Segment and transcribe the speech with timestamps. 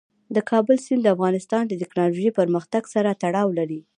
[0.35, 3.79] د کابل سیند د افغانستان د تکنالوژۍ پرمختګ سره تړاو لري.